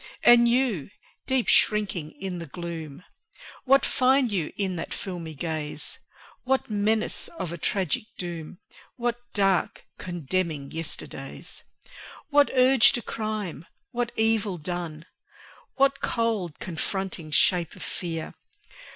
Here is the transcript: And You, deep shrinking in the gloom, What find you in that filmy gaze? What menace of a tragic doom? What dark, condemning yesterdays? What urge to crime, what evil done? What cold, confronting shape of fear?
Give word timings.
And 0.23 0.47
You, 0.47 0.89
deep 1.27 1.47
shrinking 1.47 2.15
in 2.19 2.39
the 2.39 2.47
gloom, 2.47 3.03
What 3.65 3.85
find 3.85 4.31
you 4.31 4.51
in 4.57 4.75
that 4.77 4.95
filmy 4.95 5.35
gaze? 5.35 5.99
What 6.43 6.71
menace 6.71 7.27
of 7.27 7.53
a 7.53 7.57
tragic 7.59 8.05
doom? 8.17 8.57
What 8.95 9.19
dark, 9.35 9.85
condemning 9.99 10.71
yesterdays? 10.71 11.63
What 12.31 12.49
urge 12.55 12.93
to 12.93 13.03
crime, 13.03 13.67
what 13.91 14.11
evil 14.17 14.57
done? 14.57 15.05
What 15.75 16.01
cold, 16.01 16.57
confronting 16.57 17.29
shape 17.29 17.75
of 17.75 17.83
fear? 17.83 18.33